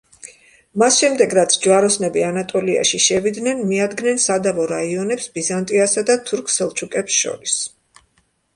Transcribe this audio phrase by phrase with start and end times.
[0.83, 7.59] მას შემდეგ, რაც ჯვაროსნები ანატოლიაში შევიდნენ, მიადგნენ სადავო რაიონებს ბიზანტიასა და თურქ-სელჩუკებს შორის.